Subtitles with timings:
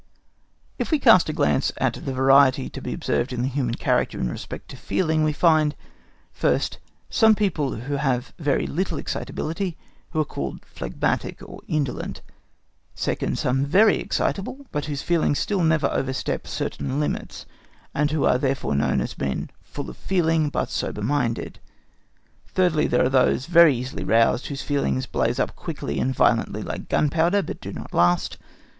[0.79, 4.19] If we cast a glance at the variety to be observed in the human character
[4.19, 5.75] in respect to feeling, we find,
[6.33, 6.79] first,
[7.11, 9.77] some people who have very little excitability,
[10.09, 12.21] who are called phlegmatic or indolent.
[12.95, 17.45] Secondly, some very excitable, but whose feelings still never overstep certain limits,
[17.93, 21.59] and who are therefore known as men full of feeling, but sober minded.
[22.47, 26.89] Thirdly, those who are very easily roused, whose feelings blaze up quickly and violently like
[26.89, 28.39] gunpowder, but do not last.